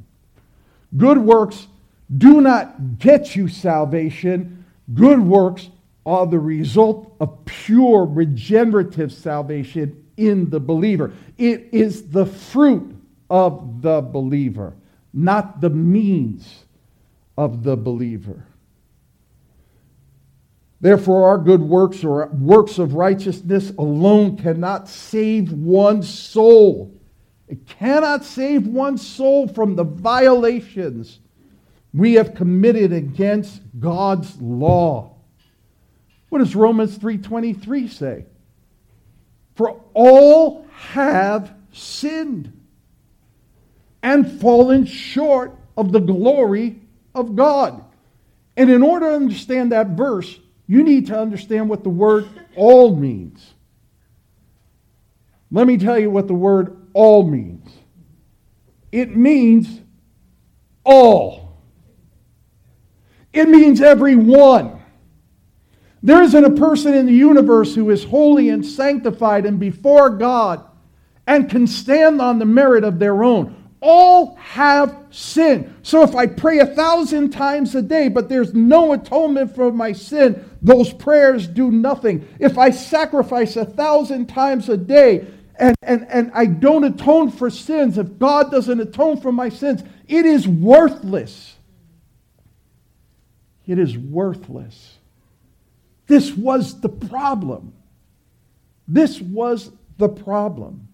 [0.96, 1.68] Good works
[2.16, 4.64] do not get you salvation.
[4.94, 5.70] Good works
[6.06, 11.12] are the result of pure regenerative salvation in the believer.
[11.38, 12.95] It is the fruit
[13.36, 14.74] of the believer,
[15.14, 16.64] not the means
[17.38, 18.46] of the believer.
[20.80, 26.98] Therefore, our good works or works of righteousness alone cannot save one soul.
[27.50, 31.20] It cannot save one soul from the violations
[31.94, 35.12] we have committed against God's law.
[36.30, 38.28] What does Romans 3:23 say?
[39.56, 42.54] For all have sinned
[44.06, 46.80] and fallen short of the glory
[47.16, 47.84] of God.
[48.56, 52.96] And in order to understand that verse, you need to understand what the word all
[52.96, 53.54] means.
[55.50, 57.70] Let me tell you what the word all means
[58.92, 59.82] it means
[60.86, 61.58] all,
[63.34, 64.84] it means everyone.
[66.04, 70.64] There isn't a person in the universe who is holy and sanctified and before God
[71.26, 75.76] and can stand on the merit of their own all have sinned.
[75.84, 79.92] So if I pray a thousand times a day, but there's no atonement for my
[79.92, 82.28] sin, those prayers do nothing.
[82.40, 85.28] If I sacrifice a thousand times a day
[85.60, 89.84] and, and, and I don't atone for sins, if God doesn't atone for my sins,
[90.08, 91.56] it is worthless.
[93.68, 94.98] It is worthless.
[96.08, 97.74] This was the problem.
[98.88, 100.88] This was the problem.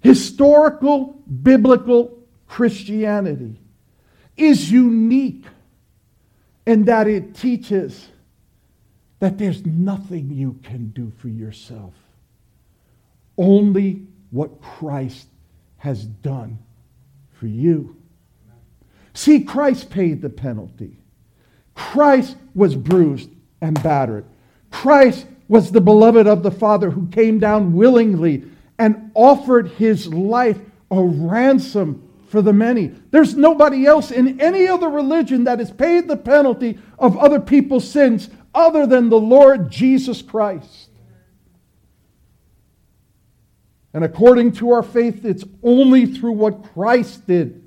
[0.00, 3.60] Historical biblical Christianity
[4.36, 5.44] is unique
[6.66, 8.08] in that it teaches
[9.18, 11.94] that there's nothing you can do for yourself,
[13.36, 15.26] only what Christ
[15.78, 16.58] has done
[17.32, 17.96] for you.
[19.14, 20.98] See, Christ paid the penalty.
[21.74, 23.30] Christ was bruised
[23.60, 24.24] and battered.
[24.70, 28.44] Christ was the beloved of the Father who came down willingly
[28.78, 30.58] and offered his life
[30.90, 32.88] a ransom for the many.
[33.10, 37.88] There's nobody else in any other religion that has paid the penalty of other people's
[37.90, 40.90] sins other than the Lord Jesus Christ.
[43.94, 47.66] And according to our faith, it's only through what Christ did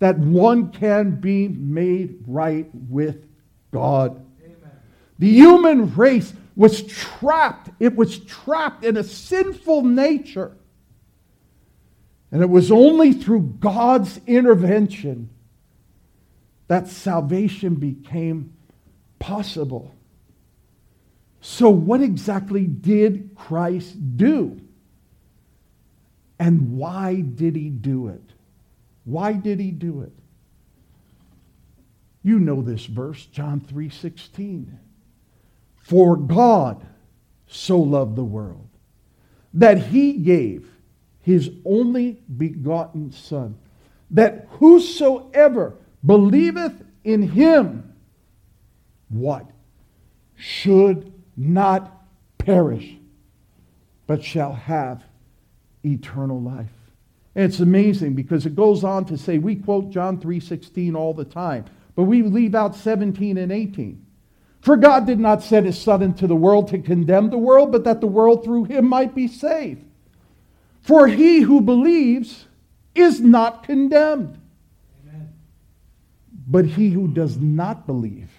[0.00, 3.26] that one can be made right with
[3.70, 4.24] God.
[4.44, 4.56] Amen.
[5.18, 7.70] The human race was trapped.
[7.80, 10.56] It was trapped in a sinful nature.
[12.30, 15.30] And it was only through God's intervention
[16.66, 18.52] that salvation became
[19.18, 19.94] possible.
[21.40, 24.60] So, what exactly did Christ do?
[26.38, 28.22] And why did he do it?
[29.04, 30.12] Why did he do it?
[32.22, 34.78] You know this verse, John 3:16.
[35.84, 36.84] For God
[37.46, 38.66] so loved the world
[39.52, 40.66] that he gave
[41.20, 43.56] his only begotten Son,
[44.10, 47.94] that whosoever believeth in him,
[49.10, 49.46] what?
[50.36, 52.02] Should not
[52.38, 52.96] perish,
[54.06, 55.02] but shall have
[55.84, 56.72] eternal life.
[57.34, 61.24] And it's amazing because it goes on to say, we quote John 3.16 all the
[61.26, 64.03] time, but we leave out 17 and 18.
[64.64, 67.84] For God did not send his Son into the world to condemn the world, but
[67.84, 69.84] that the world through him might be saved.
[70.80, 72.46] For he who believes
[72.94, 74.40] is not condemned,
[75.02, 75.34] Amen.
[76.46, 78.30] But he who does not believe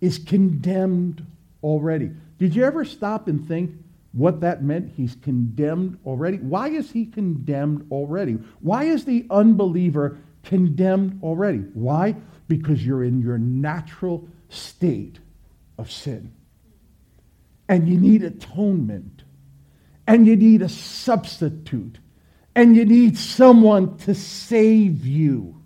[0.00, 1.26] is condemned
[1.64, 2.12] already.
[2.38, 3.72] Did you ever stop and think
[4.12, 4.92] what that meant?
[4.96, 6.36] He's condemned already.
[6.36, 8.34] Why is he condemned already?
[8.60, 11.58] Why is the unbeliever condemned already?
[11.74, 12.14] Why?
[12.46, 15.18] Because you're in your natural state
[15.78, 16.32] of sin.
[17.68, 19.22] And you need atonement.
[20.06, 21.98] And you need a substitute.
[22.54, 25.62] And you need someone to save you.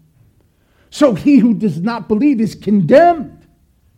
[0.91, 3.47] So he who does not believe is condemned.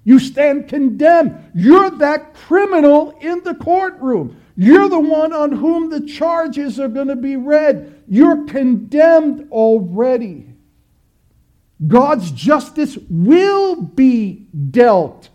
[0.05, 1.51] You stand condemned.
[1.55, 4.41] You're that criminal in the courtroom.
[4.57, 8.03] You're the one on whom the charges are going to be read.
[8.09, 10.56] You're condemned already.
[11.85, 15.29] God's justice will be dealt.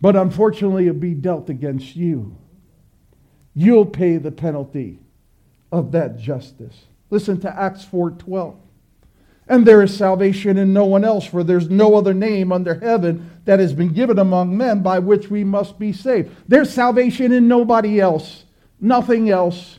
[0.00, 2.36] But unfortunately, it'll be dealt against you.
[3.54, 5.00] You'll pay the penalty
[5.72, 6.84] of that justice.
[7.10, 8.56] Listen to Acts 4:12.
[9.48, 13.30] And there is salvation in no one else, for there's no other name under heaven
[13.44, 16.30] that has been given among men by which we must be saved.
[16.48, 18.44] There's salvation in nobody else,
[18.80, 19.78] nothing else,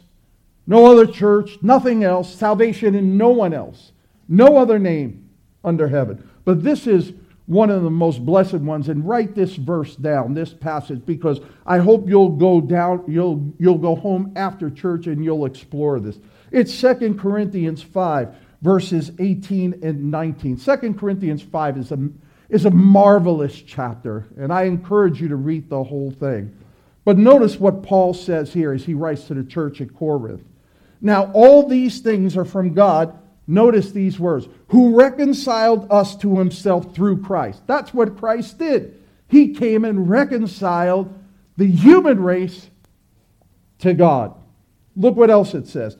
[0.65, 3.91] no other church, nothing else, salvation in no one else,
[4.27, 5.29] no other name
[5.63, 6.27] under heaven.
[6.45, 7.13] But this is
[7.45, 11.77] one of the most blessed ones and write this verse down this passage because i
[11.77, 16.19] hope you'll go down you'll you'll go home after church and you'll explore this
[16.51, 20.57] it's Second corinthians 5 verses 18 and 19.
[20.57, 22.09] 2 Corinthians 5 is a,
[22.49, 26.55] is a marvelous chapter, and I encourage you to read the whole thing.
[27.05, 30.43] But notice what Paul says here as he writes to the church at Corinth.
[30.99, 33.17] Now, all these things are from God.
[33.47, 37.61] Notice these words who reconciled us to himself through Christ.
[37.65, 39.01] That's what Christ did.
[39.29, 41.13] He came and reconciled
[41.55, 42.69] the human race
[43.79, 44.35] to God.
[44.95, 45.97] Look what else it says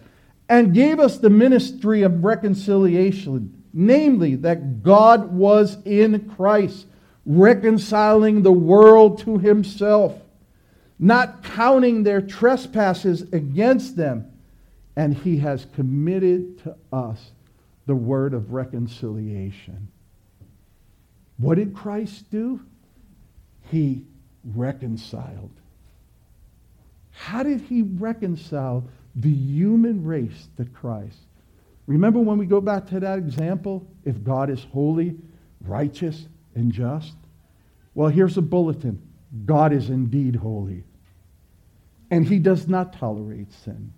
[0.50, 6.86] and gave us the ministry of reconciliation, namely, that God was in Christ,
[7.26, 10.14] reconciling the world to himself,
[11.00, 14.32] not counting their trespasses against them,
[14.96, 17.32] and he has committed to us
[17.88, 19.88] the word of reconciliation.
[21.38, 22.62] What did Christ do?
[23.72, 24.06] He
[24.44, 25.52] reconciled.
[27.12, 31.18] How did he reconcile the human race to Christ.
[31.88, 33.88] Remember when we go back to that example?
[34.06, 35.18] If God is holy,
[35.62, 37.16] righteous, and just?
[37.96, 39.02] Well, here's a bulletin
[39.46, 40.84] God is indeed holy,
[42.12, 43.92] and he does not tolerate sin.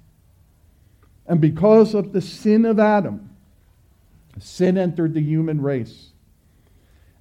[1.27, 3.28] And because of the sin of Adam,
[4.41, 6.09] sin entered the human race.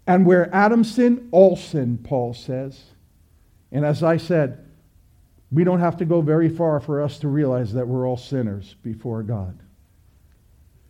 [0.07, 2.83] And where Adam sinned, all sin, Paul says.
[3.71, 4.65] And as I said,
[5.51, 8.77] we don't have to go very far for us to realize that we're all sinners
[8.83, 9.59] before God.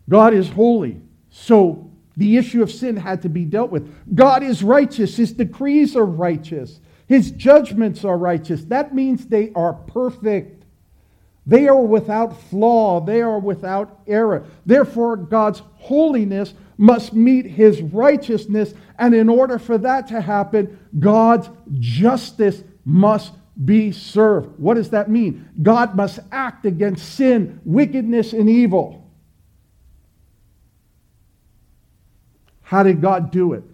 [0.09, 1.01] God is holy,
[1.31, 3.93] so the issue of sin had to be dealt with.
[4.14, 8.64] God is righteous, His decrees are righteous, His judgments are righteous.
[8.64, 10.57] That means they are perfect.
[11.49, 14.44] They are without flaw, they are without error.
[14.66, 21.49] Therefore, God's holiness must meet His righteousness, and in order for that to happen, God's
[21.78, 23.32] justice must
[23.64, 24.59] be served.
[24.59, 25.49] What does that mean?
[25.62, 29.11] God must act against sin, wickedness, and evil.
[32.61, 33.64] How did God do it?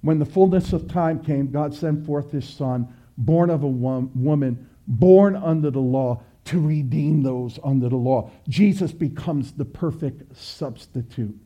[0.00, 4.66] When the fullness of time came, God sent forth his son, born of a woman,
[4.90, 8.30] born under the law, to redeem those under the law.
[8.48, 11.38] Jesus becomes the perfect substitute.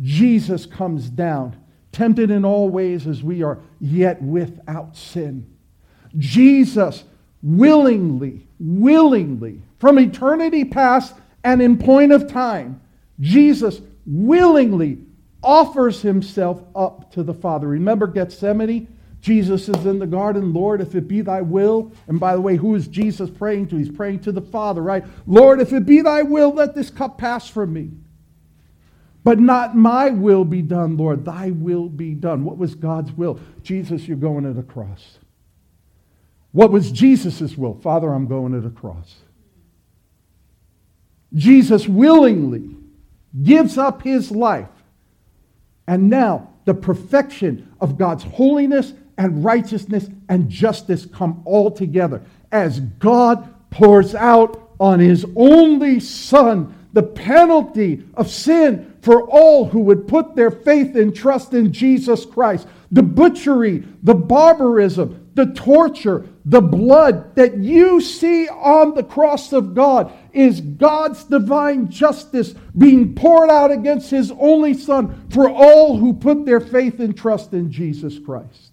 [0.00, 1.56] Jesus comes down
[1.96, 5.46] tempted in all ways as we are, yet without sin.
[6.18, 7.04] Jesus
[7.42, 12.82] willingly, willingly, from eternity past and in point of time,
[13.18, 14.98] Jesus willingly
[15.42, 17.68] offers himself up to the Father.
[17.68, 18.88] Remember Gethsemane?
[19.26, 20.52] Jesus is in the garden.
[20.52, 21.90] Lord, if it be thy will.
[22.06, 23.76] And by the way, who is Jesus praying to?
[23.76, 25.04] He's praying to the Father, right?
[25.26, 27.90] Lord, if it be thy will, let this cup pass from me.
[29.24, 31.24] But not my will be done, Lord.
[31.24, 32.44] Thy will be done.
[32.44, 33.40] What was God's will?
[33.64, 35.18] Jesus, you're going to the cross.
[36.52, 37.74] What was Jesus' will?
[37.74, 39.16] Father, I'm going to the cross.
[41.34, 42.76] Jesus willingly
[43.42, 44.68] gives up his life.
[45.88, 52.80] And now the perfection of God's holiness and righteousness and justice come all together as
[52.80, 60.08] God pours out on his only Son the penalty of sin for all who would
[60.08, 62.66] put their faith and trust in Jesus Christ.
[62.90, 69.74] The butchery, the barbarism, the torture, the blood that you see on the cross of
[69.74, 76.14] God is God's divine justice being poured out against his only Son for all who
[76.14, 78.72] put their faith and trust in Jesus Christ.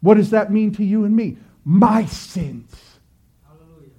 [0.00, 1.36] What does that mean to you and me?
[1.64, 2.74] My sins.
[3.46, 3.90] Hallelujah.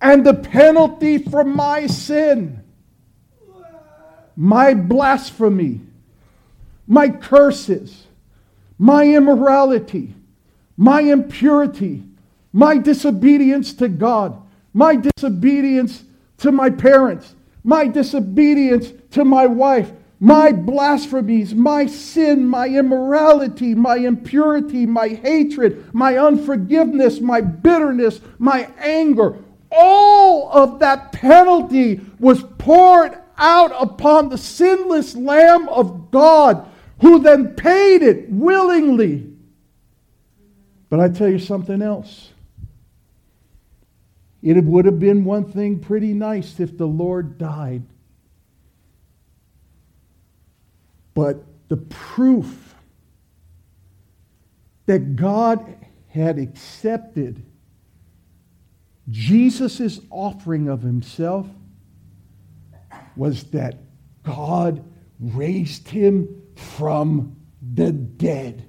[0.00, 2.62] And the penalty for my sin,
[4.36, 5.80] my blasphemy,
[6.86, 8.06] my curses,
[8.78, 10.14] my immorality,
[10.76, 12.04] my impurity,
[12.52, 14.40] my disobedience to God,
[14.72, 16.04] my disobedience
[16.38, 19.90] to my parents, my disobedience to my wife,
[20.20, 28.68] my blasphemies, my sin, my immorality, my impurity, my hatred, my unforgiveness, my bitterness, my
[28.78, 29.36] anger,
[29.70, 36.68] all of that penalty was poured out upon the sinless Lamb of God,
[37.00, 39.32] who then paid it willingly.
[40.90, 42.32] But I tell you something else.
[44.42, 47.82] It would have been one thing pretty nice if the Lord died
[51.18, 52.76] But the proof
[54.86, 55.74] that God
[56.06, 57.44] had accepted
[59.10, 61.48] Jesus' offering of himself
[63.16, 63.78] was that
[64.22, 64.84] God
[65.18, 67.34] raised him from
[67.74, 68.68] the dead.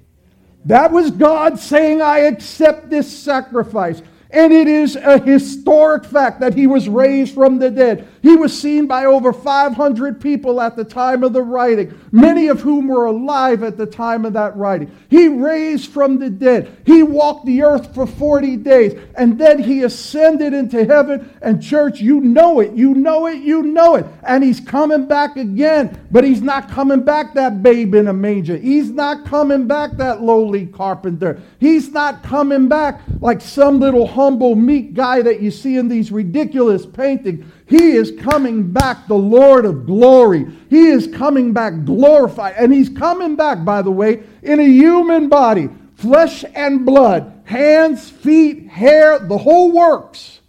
[0.64, 4.02] That was God saying, I accept this sacrifice.
[4.32, 8.08] And it is a historic fact that he was raised from the dead.
[8.22, 12.60] He was seen by over 500 people at the time of the writing, many of
[12.60, 14.94] whom were alive at the time of that writing.
[15.08, 16.76] He raised from the dead.
[16.84, 21.34] He walked the earth for 40 days, and then he ascended into heaven.
[21.40, 24.06] And, church, you know it, you know it, you know it.
[24.22, 28.56] And he's coming back again, but he's not coming back that babe in a manger.
[28.56, 31.40] He's not coming back that lowly carpenter.
[31.58, 36.12] He's not coming back like some little humble, meek guy that you see in these
[36.12, 37.44] ridiculous paintings.
[37.70, 40.44] He is coming back, the Lord of glory.
[40.68, 42.56] He is coming back glorified.
[42.58, 48.10] And he's coming back, by the way, in a human body, flesh and blood, hands,
[48.10, 50.40] feet, hair, the whole works.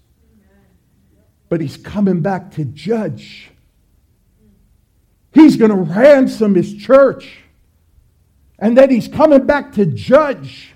[1.48, 3.52] But he's coming back to judge.
[5.32, 7.44] He's going to ransom his church.
[8.58, 10.74] And then he's coming back to judge.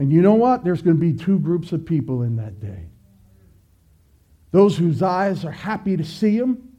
[0.00, 0.64] And you know what?
[0.64, 2.86] There's going to be two groups of people in that day.
[4.50, 6.70] Those whose eyes are happy to see him.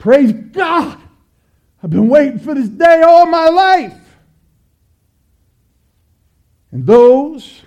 [0.00, 0.98] Praise God!
[1.80, 3.96] I've been waiting for this day all my life.
[6.72, 7.62] And those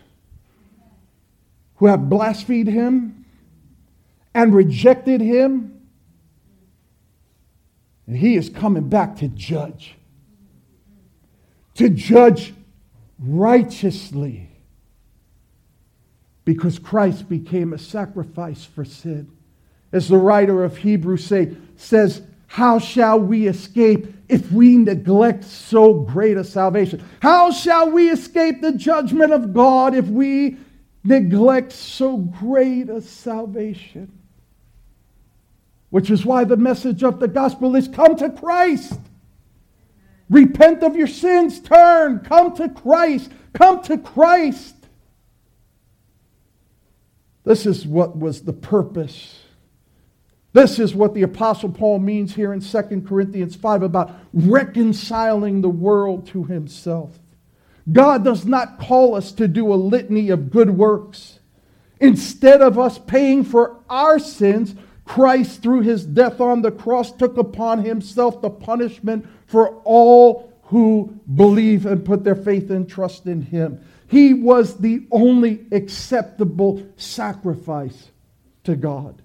[1.76, 3.24] who have blasphemed him
[4.34, 5.80] and rejected him,
[8.08, 9.96] and he is coming back to judge.
[11.76, 12.54] To judge
[13.18, 14.49] righteously
[16.50, 19.30] because Christ became a sacrifice for sin.
[19.92, 25.94] As the writer of Hebrews say, says, How shall we escape if we neglect so
[25.94, 27.04] great a salvation?
[27.22, 30.58] How shall we escape the judgment of God if we
[31.04, 34.12] neglect so great a salvation?
[35.92, 39.00] Which is why the message of the gospel is come to Christ.
[40.32, 44.78] Repent of your sins, turn, come to Christ, come to Christ.
[47.44, 49.40] This is what was the purpose.
[50.54, 55.70] This is what the Apostle Paul means here in 2 Corinthians 5 about reconciling the
[55.70, 57.20] world to himself.
[57.92, 61.40] God does not call us to do a litany of good works.
[62.00, 64.76] Instead of us paying for our sins,
[65.06, 71.20] Christ, through his death on the cross, took upon himself the punishment for all who
[71.36, 73.84] believe and put their faith and trust in him.
[74.10, 78.10] He was the only acceptable sacrifice
[78.64, 79.22] to God.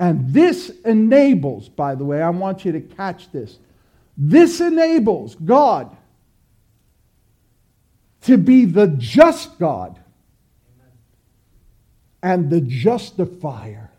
[0.00, 3.58] And this enables, by the way, I want you to catch this.
[4.16, 5.96] This enables God
[8.22, 10.00] to be the just God
[12.20, 13.92] and the justifier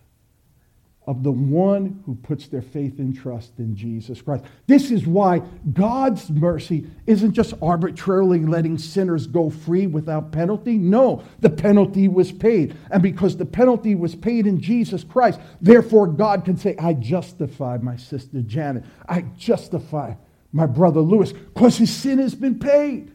[1.09, 4.43] of the one who puts their faith and trust in Jesus Christ.
[4.67, 5.39] This is why
[5.73, 10.77] God's mercy isn't just arbitrarily letting sinners go free without penalty.
[10.77, 12.77] No, the penalty was paid.
[12.91, 17.79] And because the penalty was paid in Jesus Christ, therefore God can say, I justify
[17.81, 18.83] my sister Janet.
[19.07, 20.13] I justify
[20.51, 23.13] my brother Lewis because his sin has been paid.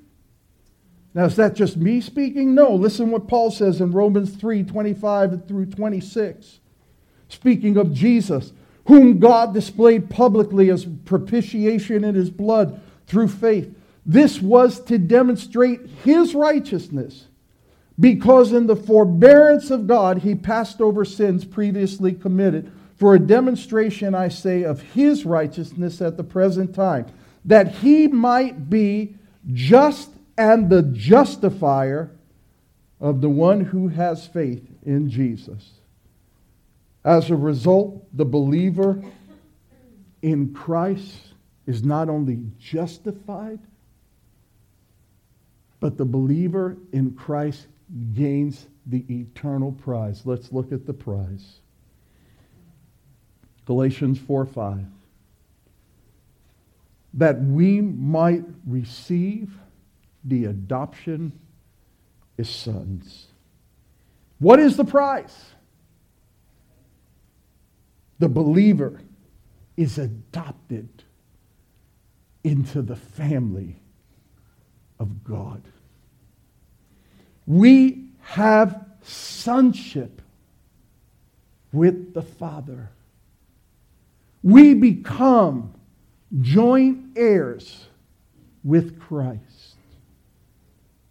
[1.15, 2.57] Now, is that just me speaking?
[2.57, 2.75] No.
[2.75, 6.59] Listen what Paul says in Romans 3 25 through 26
[7.35, 8.53] speaking of Jesus,
[8.87, 13.75] whom God displayed publicly as propitiation in his blood through faith,
[14.07, 17.27] This was to demonstrate his righteousness,
[17.99, 24.15] because in the forbearance of God he passed over sins previously committed, for a demonstration,
[24.15, 27.07] I say, of his righteousness at the present time,
[27.45, 29.17] that he might be
[29.53, 32.11] just and the justifier
[33.01, 35.71] of the one who has faith in Jesus.
[37.05, 39.03] As a result, the believer
[40.23, 41.35] in Christ
[41.67, 43.59] is not only justified,
[45.81, 47.67] but the believer in Christ
[48.15, 50.23] gains the eternal prize.
[50.25, 51.61] Let's look at the prize.
[53.67, 54.85] Galatians 4 5.
[57.15, 59.53] That we might receive
[60.25, 61.33] the adoption
[62.39, 63.27] as sons.
[64.39, 65.54] What is the prize?
[68.19, 69.01] The believer
[69.77, 70.89] is adopted
[72.43, 73.81] into the family
[74.99, 75.63] of God.
[77.47, 80.23] We have sonship
[81.73, 82.91] with the Father.
[84.43, 85.75] We become
[86.41, 87.87] joint heirs
[88.63, 89.77] with Christ.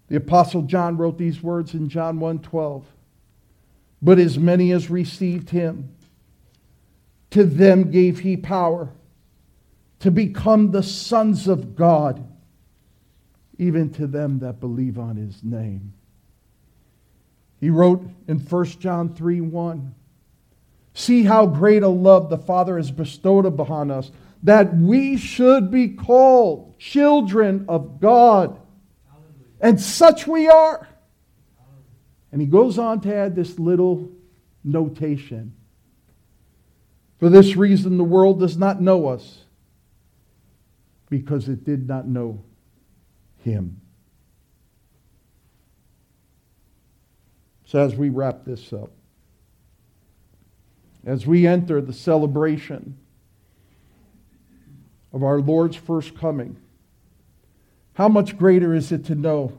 [0.08, 2.84] The apostle John wrote these words in John 1:12.
[4.02, 5.90] But as many as received him
[7.34, 8.94] to them gave he power
[9.98, 12.24] to become the sons of God,
[13.58, 15.94] even to them that believe on his name.
[17.60, 19.96] He wrote in 1 John 3 1,
[20.94, 24.12] See how great a love the Father has bestowed upon us,
[24.44, 28.62] that we should be called children of God.
[29.60, 30.88] And such we are.
[32.32, 34.12] And he goes on to add this little
[34.64, 35.56] notation.
[37.24, 39.46] For this reason, the world does not know us
[41.10, 42.44] because it did not know
[43.38, 43.80] him.
[47.64, 48.92] So, as we wrap this up,
[51.06, 52.98] as we enter the celebration
[55.14, 56.58] of our Lord's first coming,
[57.94, 59.58] how much greater is it to know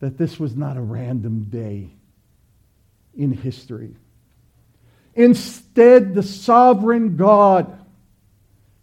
[0.00, 1.90] that this was not a random day
[3.14, 3.94] in history?
[5.18, 7.76] Instead, the sovereign God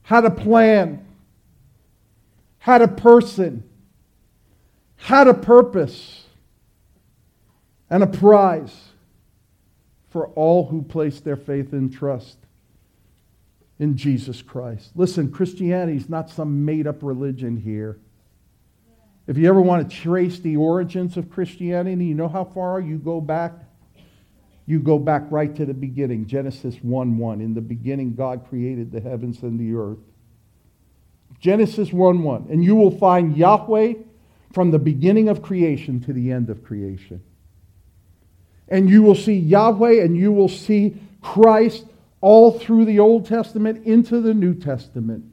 [0.01, 1.07] had a plan,
[2.57, 3.63] had a person,
[4.97, 6.25] had a purpose,
[7.89, 8.75] and a prize
[10.09, 12.37] for all who place their faith and trust
[13.79, 14.91] in Jesus Christ.
[14.93, 17.97] Listen, Christianity is not some made up religion here.
[19.25, 22.97] If you ever want to trace the origins of Christianity, you know how far you
[22.97, 23.53] go back?
[24.65, 27.41] You go back right to the beginning, Genesis 1 1.
[27.41, 29.99] In the beginning, God created the heavens and the earth.
[31.39, 32.47] Genesis 1 1.
[32.49, 33.93] And you will find Yahweh
[34.53, 37.21] from the beginning of creation to the end of creation.
[38.67, 41.85] And you will see Yahweh and you will see Christ
[42.21, 45.25] all through the Old Testament into the New Testament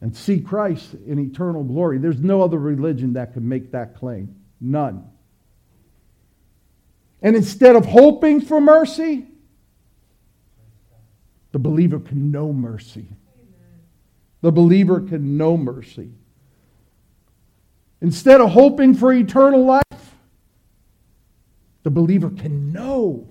[0.00, 1.98] and see Christ in eternal glory.
[1.98, 4.34] There's no other religion that can make that claim.
[4.60, 5.04] None.
[7.22, 9.26] And instead of hoping for mercy,
[11.52, 13.06] the believer can know mercy.
[14.40, 16.12] The believer can know mercy.
[18.00, 19.84] Instead of hoping for eternal life,
[21.82, 23.28] the believer can know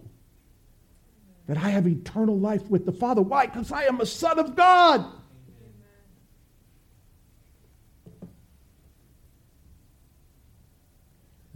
[1.48, 3.24] that I have eternal life with the Father.
[3.24, 3.48] Why?
[3.48, 5.04] Because I am a son of God.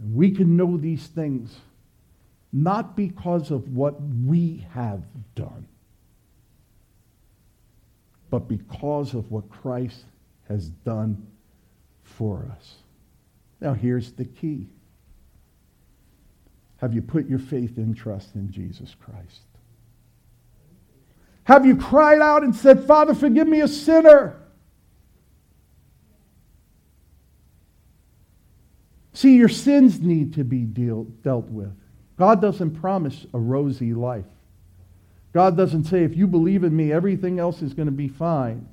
[0.00, 1.56] And we can know these things
[2.54, 5.02] not because of what we have
[5.34, 5.66] done,
[8.30, 10.04] but because of what Christ
[10.48, 11.26] has done
[12.04, 12.76] for us.
[13.60, 14.68] Now, here's the key
[16.76, 19.42] Have you put your faith and trust in Jesus Christ?
[21.42, 24.40] Have you cried out and said, Father, forgive me a sinner?
[29.12, 31.72] See, your sins need to be deal, dealt with.
[32.16, 34.24] God doesn't promise a rosy life.
[35.32, 38.68] God doesn't say, if you believe in me, everything else is going to be fine.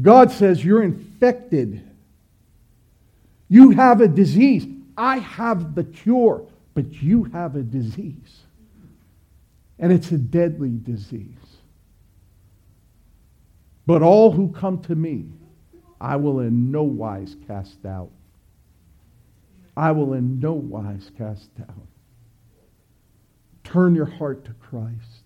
[0.00, 1.82] God says, you're infected.
[3.48, 4.66] You have a disease.
[4.96, 8.42] I have the cure, but you have a disease.
[9.78, 11.34] And it's a deadly disease.
[13.86, 15.24] But all who come to me,
[15.98, 18.10] I will in no wise cast out.
[19.78, 21.86] I will in no wise cast down.
[23.62, 25.22] Turn your heart to Christ.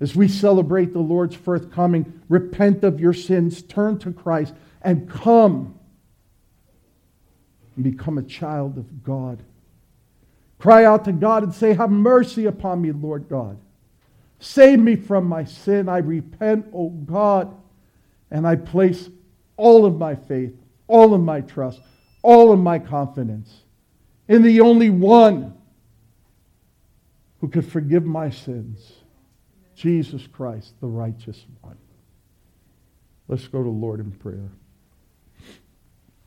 [0.00, 5.08] As we celebrate the Lord's first coming, repent of your sins, turn to Christ, and
[5.08, 5.78] come
[7.76, 9.44] and become a child of God.
[10.58, 13.58] Cry out to God and say, Have mercy upon me, Lord God.
[14.40, 15.88] Save me from my sin.
[15.88, 17.56] I repent, O God,
[18.28, 19.08] and I place
[19.56, 20.52] all of my faith,
[20.88, 21.80] all of my trust,
[22.26, 23.62] all of my confidence
[24.26, 25.54] in the only one
[27.40, 28.92] who could forgive my sins
[29.76, 31.76] Jesus Christ, the righteous one.
[33.28, 34.50] Let's go to Lord in prayer.